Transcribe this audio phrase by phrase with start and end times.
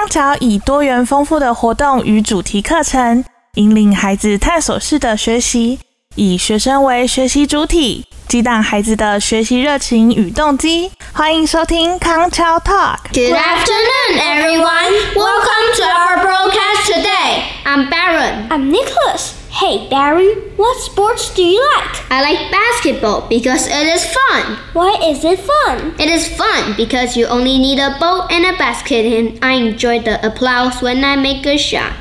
[0.00, 3.22] 康桥以多元丰富的活动与主题课程，
[3.56, 5.78] 引领孩子探索式的学习，
[6.14, 10.90] 以学生为学习主体，激荡孩子的学习热情与动机。
[11.12, 12.96] 欢迎收听康桥 Talk。
[13.12, 14.92] Good afternoon, everyone.
[15.14, 16.39] Welcome to our program.
[19.70, 22.10] Hey, Barry, what sports do you like?
[22.10, 24.58] I like basketball because it is fun.
[24.72, 25.94] Why is it fun?
[25.96, 30.00] It is fun because you only need a ball and a basket, and I enjoy
[30.00, 31.92] the applause when I make a shot.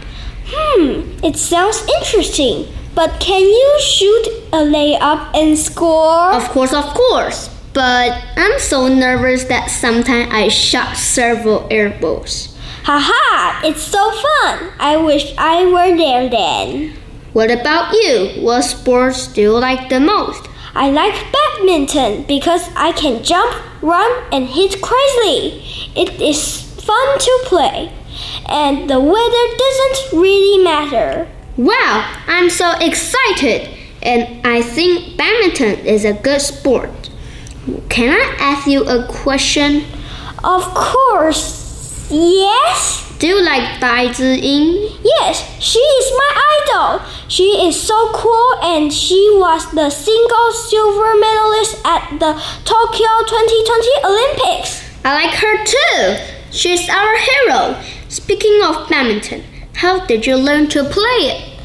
[0.47, 2.66] Hmm, it sounds interesting.
[2.95, 6.33] But can you shoot a layup and score?
[6.33, 7.55] Of course, of course.
[7.73, 12.58] But I'm so nervous that sometimes I shot several air balls.
[12.86, 14.73] Haha, it's so fun.
[14.80, 16.95] I wish I were there then.
[17.33, 18.41] What about you?
[18.41, 20.47] What sports do you like the most?
[20.73, 25.63] I like badminton because I can jump, run, and hit crazily.
[25.95, 27.91] It is fun to play,
[28.47, 31.27] and the weather doesn't really matter.
[31.58, 33.69] Wow, I'm so excited!
[34.02, 37.09] And I think badminton is a good sport.
[37.89, 39.83] Can I ask you a question?
[40.43, 43.08] Of course, yes.
[43.20, 44.98] Do you like Dai Ziying?
[45.03, 47.06] Yes, she is my idol.
[47.28, 52.31] She is so cool and she was the single silver medalist at the
[52.64, 54.88] Tokyo 2020 Olympics.
[55.03, 56.16] I like her too.
[56.52, 57.84] She's our hero.
[58.08, 59.44] Speaking of badminton,
[59.76, 61.59] how did you learn to play it?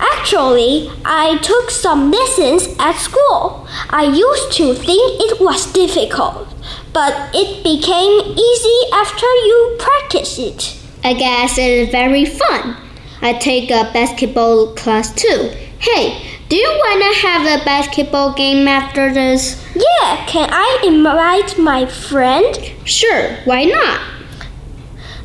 [0.00, 3.68] Actually, I took some lessons at school.
[3.90, 6.48] I used to think it was difficult,
[6.94, 10.80] but it became easy after you practice it.
[11.03, 12.75] I guess it is very fun.
[13.21, 15.51] I take a basketball class too.
[15.79, 19.61] Hey, do you want to have a basketball game after this?
[19.75, 22.59] Yeah, can I invite my friend?
[22.85, 23.99] Sure, why not?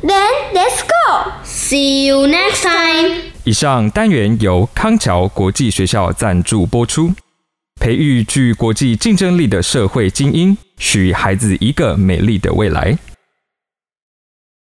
[0.01, 1.31] Then let's go.
[1.43, 3.33] See you next time.
[3.43, 7.11] 以上单元由康桥国际学校赞助播出，
[7.79, 12.97] 培育具国际竞争力的社会精英，许孩子一个美丽的未来。